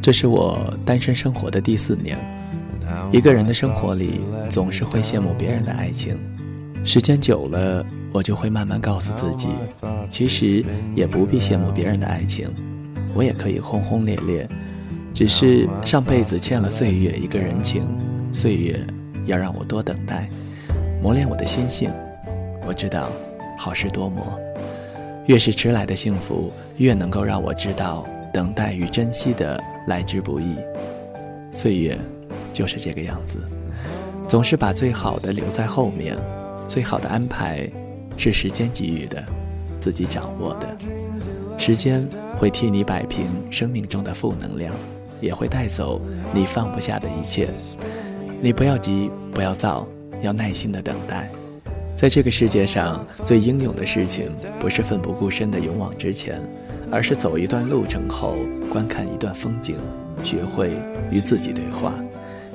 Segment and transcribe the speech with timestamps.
[0.00, 2.16] 这是我单身生活的第四年，
[3.10, 6.16] 一个人的生活里总是会羡慕别人的爱情，
[6.84, 9.48] 时间久了，我就会慢慢告诉自己，
[10.08, 12.48] 其实也不必羡慕别人的爱情，
[13.14, 14.48] 我也可以轰轰烈烈，
[15.12, 17.82] 只是上辈子欠了岁月一个人情，
[18.32, 18.80] 岁月
[19.26, 20.30] 要让我多等待，
[21.02, 21.90] 磨练我的心性，
[22.64, 23.10] 我知道，
[23.58, 24.45] 好事多磨。
[25.26, 30.56] 越是迟来的幸福，越能够让我知道等待与珍惜的来之不易。
[31.50, 31.98] 岁月
[32.52, 33.38] 就是这个样子，
[34.28, 36.16] 总是把最好的留在后面。
[36.68, 37.68] 最好的安排
[38.16, 39.22] 是时间给予的，
[39.78, 40.76] 自己掌握的。
[41.58, 44.74] 时间会替你摆平生命中的负能量，
[45.20, 46.00] 也会带走
[46.34, 47.48] 你放不下的一切。
[48.40, 49.86] 你不要急，不要躁，
[50.22, 51.30] 要耐心的等待。
[51.96, 54.30] 在这个世界上最英勇的事情，
[54.60, 56.38] 不是奋不顾身的勇往直前，
[56.90, 58.36] 而是走一段路程后
[58.70, 59.76] 观看一段风景，
[60.22, 60.72] 学会
[61.10, 61.94] 与自己对话，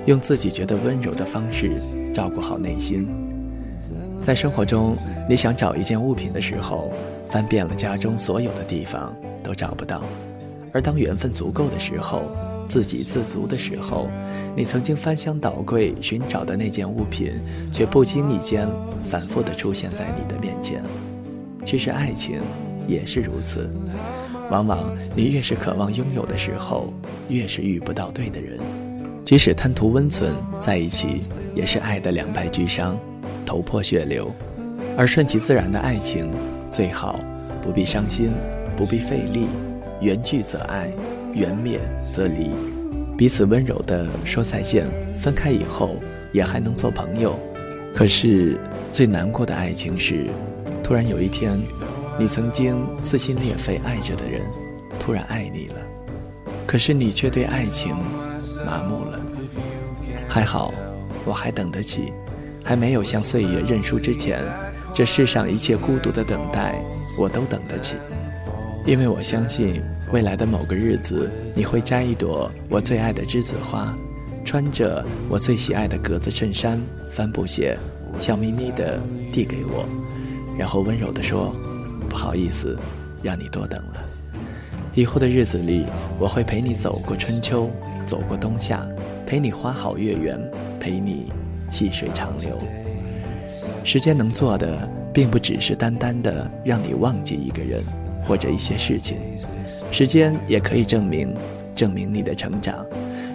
[0.05, 1.71] 用自己觉得温柔的方式
[2.13, 3.09] 照顾好内心。
[4.21, 4.95] 在生活中，
[5.27, 6.93] 你想找一件物品的时候，
[7.27, 9.11] 翻遍了家中所有的地方
[9.41, 10.03] 都找不到，
[10.71, 12.29] 而当缘分足够的时候。
[12.71, 14.07] 自给自足的时候，
[14.55, 17.33] 你曾经翻箱倒柜寻找的那件物品，
[17.73, 18.65] 却不经意间
[19.03, 20.81] 反复地出现在你的面前。
[21.65, 22.39] 其实爱情
[22.87, 23.69] 也是如此，
[24.49, 26.93] 往往你越是渴望拥有的时候，
[27.27, 28.57] 越是遇不到对的人。
[29.25, 32.97] 即使贪图温存，在一起也是爱的两败俱伤，
[33.45, 34.31] 头破血流。
[34.97, 36.31] 而顺其自然的爱情，
[36.69, 37.19] 最好
[37.61, 38.31] 不必伤心，
[38.77, 39.47] 不必费力，
[39.99, 40.89] 缘聚则爱。
[41.33, 41.79] 缘灭
[42.09, 42.51] 则离，
[43.17, 44.85] 彼此温柔地说再见。
[45.17, 45.97] 分开以后
[46.31, 47.39] 也还能做朋友。
[47.93, 48.57] 可是
[48.91, 50.25] 最难过的爱情是，
[50.83, 51.61] 突然有一天，
[52.17, 54.41] 你曾经撕心裂肺爱着的人，
[54.99, 55.75] 突然爱你了，
[56.65, 57.95] 可是你却对爱情
[58.65, 59.19] 麻木了。
[60.27, 60.73] 还好，
[61.25, 62.13] 我还等得起，
[62.63, 64.41] 还没有向岁月认输之前，
[64.93, 66.81] 这世上一切孤独的等待，
[67.19, 67.95] 我都等得起，
[68.85, 69.81] 因为我相信。
[70.11, 73.97] 未来的某个日子，你会摘一朵我最爱的栀子花，
[74.43, 76.77] 穿着我最喜爱的格子衬衫、
[77.09, 77.77] 帆布鞋，
[78.19, 78.99] 笑眯眯地
[79.31, 79.85] 递给我，
[80.57, 81.55] 然后温柔地说
[82.09, 82.77] ：“不好意思，
[83.23, 84.03] 让你多等了。”
[84.93, 85.85] 以后的日子里，
[86.19, 87.71] 我会陪你走过春秋，
[88.03, 88.85] 走过冬夏，
[89.25, 90.37] 陪你花好月圆，
[90.77, 91.31] 陪你
[91.71, 92.59] 细水长流。
[93.85, 97.81] 时间能做的，并不只是单单的让你忘记一个人
[98.23, 99.17] 或者一些事情。
[99.91, 101.35] 时间也可以证明，
[101.75, 102.85] 证明你的成长，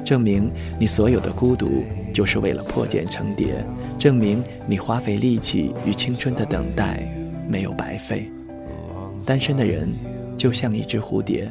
[0.04, 3.64] 证明你所有的孤独就是为了破茧成蝶，
[3.98, 7.06] 证明你花费力气与青春的等待
[7.48, 8.30] 没有白费。
[9.24, 9.92] 单身的人
[10.36, 11.50] 就像一只蝴蝶，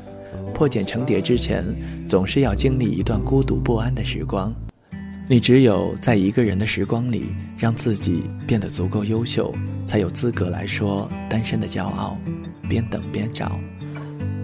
[0.53, 1.63] 破茧成蝶之前，
[2.07, 4.53] 总是要经历一段孤独不安的时光。
[5.27, 9.51] 你只有在一个人的时光里，让自己变得足够优秀，
[9.83, 12.15] 才有资格来说单身的骄傲。
[12.69, 13.59] 边等边找。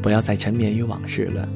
[0.02, 1.48] 不要再沉湎于往事了，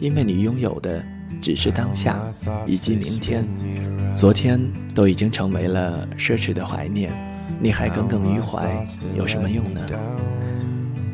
[0.00, 1.02] 因为你拥有的
[1.40, 2.20] 只是当下
[2.66, 3.46] 以及明天，
[4.14, 4.60] 昨天
[4.94, 7.10] 都已经成为了奢侈的怀念，
[7.58, 8.86] 你还耿耿于怀，
[9.16, 9.80] 有什么用呢？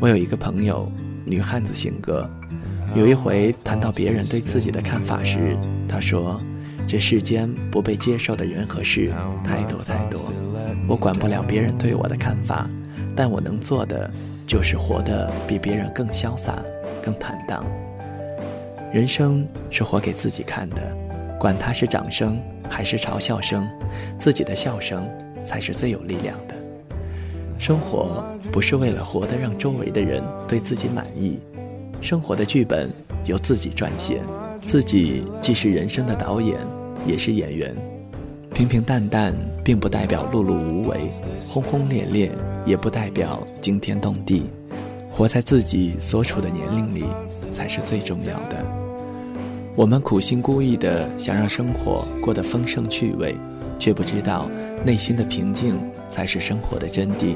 [0.00, 0.90] 我有一个朋友，
[1.24, 2.28] 女汉子性格，
[2.96, 5.56] 有一回谈到别人对自己的看法时，
[5.88, 6.40] 她说
[6.86, 9.12] ：“这世间不被接受的人和事
[9.44, 10.20] 太多太多，
[10.88, 12.68] 我管不了别人对我的看法，
[13.14, 14.10] 但我能做的
[14.46, 16.58] 就是活得比别人更潇洒。”
[17.02, 17.64] 更坦荡。
[18.92, 20.94] 人生是活给自己看的，
[21.38, 23.66] 管他是掌声还是嘲笑声，
[24.18, 25.08] 自己的笑声
[25.42, 26.54] 才是最有力量的。
[27.58, 31.38] 生活不是为了活得让周围的人对自己满意，
[32.02, 32.90] 生活的剧本
[33.24, 34.20] 由自己撰写，
[34.70, 36.56] 自己既是人生的导演，
[37.04, 37.74] 也是演员。
[38.54, 39.34] 平平淡淡
[39.64, 41.10] 并不代表碌碌无为，
[41.48, 42.30] 轰轰烈烈
[42.64, 44.44] 也不代表惊天动地。
[45.10, 47.02] 活在自己所处的年龄里，
[47.50, 48.64] 才是最重要的。
[49.74, 53.34] 我们苦心孤诣的想让生活过得丰盛趣味，
[53.76, 54.48] 却不知道
[54.84, 55.76] 内心的平静
[56.06, 57.34] 才是生活的真谛。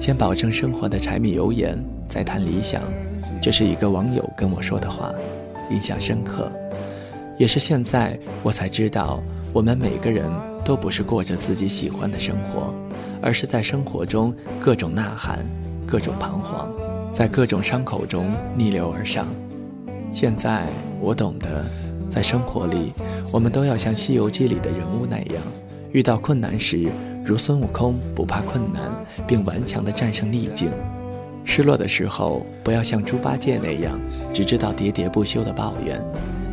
[0.00, 1.78] 先保证生活的柴米油盐，
[2.08, 2.82] 再谈理想。
[3.40, 5.14] 这是一个网友跟我说的话，
[5.70, 6.50] 印象深刻。
[7.36, 9.22] 也是现在我才知道，
[9.52, 10.28] 我们每个人
[10.64, 12.74] 都不是过着自己喜欢的生活，
[13.22, 15.46] 而是在生活中各种呐喊，
[15.86, 16.68] 各种彷徨。
[17.12, 19.26] 在各种伤口中逆流而上。
[20.12, 20.66] 现在
[21.00, 21.64] 我懂得，
[22.08, 22.92] 在生活里，
[23.32, 25.42] 我们都要像《西游记》里的人物那样，
[25.90, 26.88] 遇到困难时，
[27.24, 28.82] 如孙悟空不怕困难，
[29.26, 30.70] 并顽强地战胜逆境。
[31.50, 33.98] 失落的时候，不要像猪八戒那样，
[34.34, 35.98] 只知道喋喋不休的抱怨；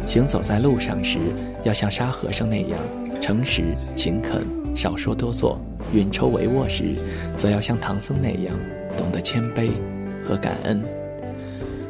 [0.07, 1.19] 行走在路上时，
[1.65, 2.79] 要像沙和尚那样，
[3.21, 4.41] 诚实勤恳，
[4.73, 5.59] 少说多做；
[5.93, 6.95] 运筹帷幄时，
[7.35, 8.55] 则要像唐僧那样，
[8.97, 9.69] 懂得谦卑
[10.23, 10.81] 和感恩。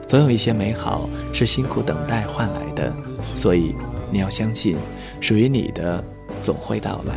[0.08, 2.92] 总有一些美好是辛苦等待换来的，
[3.36, 3.76] 所以
[4.12, 4.78] 你要相信，
[5.22, 6.04] 属于你的
[6.42, 7.16] 总会到来。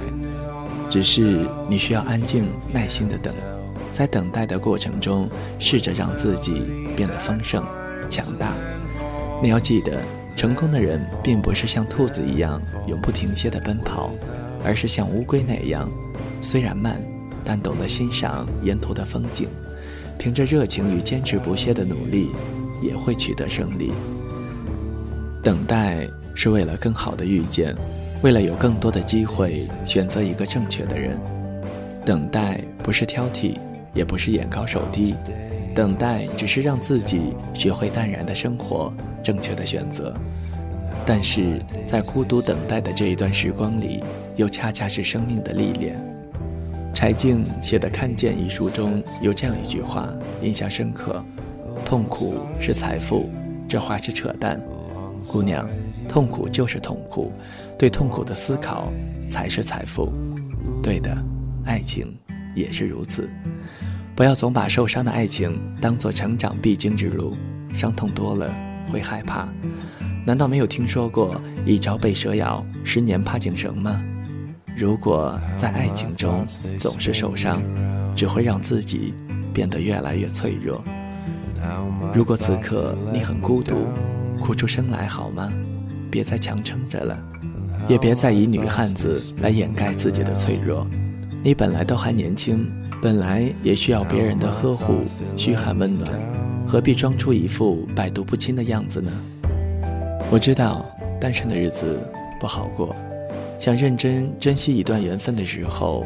[0.91, 3.34] 只是你需要安静耐心的等，
[3.90, 6.62] 在等待的过程中，试着让自己
[6.96, 7.64] 变得丰盛、
[8.08, 8.55] 强大。
[9.43, 10.00] 你要记得，
[10.37, 14.11] 成功的人并不是像兔子一样永不停歇的奔跑，
[14.64, 15.88] 而是像乌龟那样，
[16.40, 17.00] 虽然慢，
[17.44, 19.49] 但懂得欣赏沿途的风景，
[20.19, 22.31] 凭着热情与坚持不懈的努力。
[22.81, 23.93] 也会取得胜利。
[25.43, 27.75] 等待是为了更好的遇见，
[28.23, 31.19] 为了有更多的机会选择一个正确的人。
[32.05, 33.58] 等待不是挑剔，
[33.94, 35.14] 也不是眼高手低，
[35.75, 38.93] 等待只是让自己学会淡然的生活，
[39.23, 40.14] 正确的选择。
[41.06, 44.02] 但是在孤独等待的这一段时光里，
[44.37, 45.99] 又恰恰是生命的历练。
[46.93, 50.08] 柴静写的《看见》一书中有这样一句话，
[50.43, 51.23] 印象深刻。
[51.84, 53.31] 痛苦是财富，
[53.69, 54.61] 这话是扯淡。
[55.29, 55.69] 姑娘，
[56.08, 57.31] 痛苦就是痛苦，
[57.79, 58.93] 对痛苦的思考
[59.29, 60.12] 才是财富。
[60.82, 61.17] 对的，
[61.64, 62.12] 爱情
[62.58, 63.28] 也是如此。
[64.14, 67.37] 不要总把受伤的爱情当作成长必经之路，
[67.72, 68.52] 伤痛多了
[68.88, 69.49] 会害怕。
[70.26, 74.02] 难道没有听说过“一朝被蛇咬，十年怕井绳”吗？
[74.76, 76.44] 如果在爱情中
[76.76, 77.62] 总是受伤，
[78.14, 79.14] 只会让自己
[79.55, 80.82] 变得越来越脆弱。
[82.12, 83.87] 如果此刻你很孤独，
[84.40, 85.52] 哭出声来好吗？
[86.10, 87.19] 别再强撑着了，
[87.88, 90.87] 也别再以女汉子来掩盖自己的脆弱。
[91.48, 94.96] 你本来都还年轻，本来也需要别人的呵护、
[95.34, 96.12] 嘘寒问暖，
[96.66, 99.10] 何必装出一副百毒不侵的样子呢？
[100.30, 100.84] 我知道
[101.18, 102.06] 单身的日子
[102.38, 102.94] 不好过，
[103.58, 106.04] 想认真珍惜一段缘分的时候，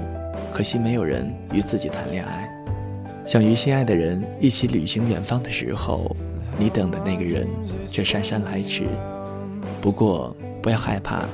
[0.55, 2.49] 可惜没有人与自己谈恋爱。
[3.27, 6.15] 想与心爱的人一起旅行远方的时候，
[6.57, 7.49] 你等的那个人
[7.89, 8.85] 却姗姗来迟。
[9.81, 11.25] 不过不要害怕，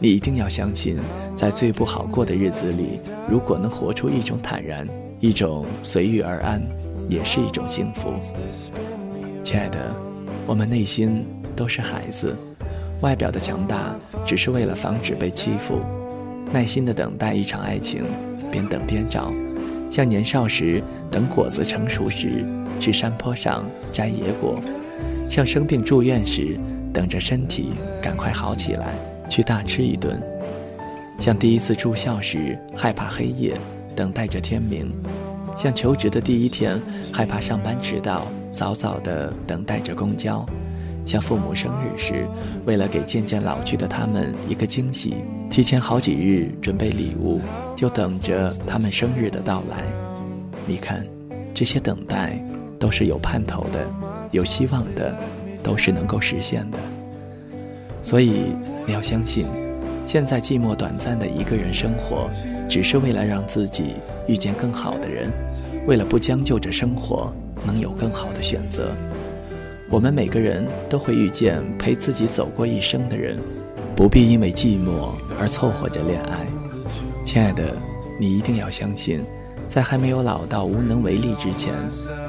[0.00, 0.96] 你一定要相信，
[1.34, 4.86] 在最不好过的日子里，如果能活出一种坦然，
[5.18, 6.62] 一种随遇而安，
[7.08, 8.12] 也是一种幸福。
[9.42, 9.92] 亲爱的，
[10.46, 12.36] 我们内心都是孩子，
[13.00, 15.80] 外表的强大只是为了防止被欺负，
[16.52, 18.04] 耐心的等待一场爱情，
[18.52, 19.32] 边等边找。
[19.90, 20.80] 像年少时
[21.10, 22.44] 等果子成熟时，
[22.78, 24.54] 去山坡上摘野果；
[25.28, 26.56] 像生病住院时，
[26.92, 27.70] 等着身体
[28.00, 28.94] 赶快好起来，
[29.28, 30.16] 去大吃一顿；
[31.18, 33.56] 像第一次住校时害怕黑夜，
[33.94, 34.86] 等待着天明；
[35.56, 36.80] 像求职的第一天
[37.12, 40.44] 害怕上班迟到，早早的等待着公交；
[41.06, 42.26] 像父母生日时，
[42.66, 45.14] 为了给渐渐老去的他们一个惊喜，
[45.50, 47.40] 提前好几日准备礼物。
[47.78, 49.84] 就等着他们生日的到来。
[50.66, 51.06] 你看，
[51.54, 52.36] 这些等待
[52.76, 53.86] 都是有盼头的，
[54.32, 55.16] 有希望的，
[55.62, 56.78] 都是能够实现的。
[58.02, 58.46] 所以
[58.88, 59.46] 你要相信，
[60.06, 62.30] 现在寂寞短暂的一个人生活，
[62.70, 65.30] 只是为了让自己遇见更好的人，
[65.86, 67.30] 为了不将就着生活，
[67.66, 68.88] 能有更好的选择。
[69.90, 73.38] 我们每个人都会遇见陪自己走过一生的人，
[73.94, 76.46] 不必因为寂寞而凑合着恋爱。
[77.26, 77.76] 亲爱的，
[78.18, 79.20] 你一定要相信，
[79.66, 81.74] 在还没有老到无能为力之前，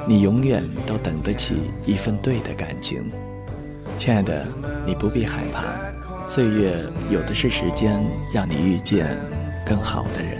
[0.05, 3.01] 你永远都等得起一份对的感情。
[3.95, 4.45] 亲爱的，
[4.85, 5.63] 你不必害怕，
[6.29, 6.77] 岁月
[7.09, 7.99] 有的是时间
[8.31, 9.17] 让你遇见
[9.65, 10.39] 更好的人。